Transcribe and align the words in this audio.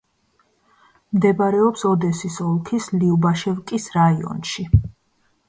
მდებარეობს 1.17 1.85
ოდესის 1.89 2.39
ოლქის 2.47 2.89
ლიუბაშევკის 2.97 3.87
რაიონში. 3.99 4.69